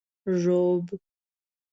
[0.41, 0.87] ږوب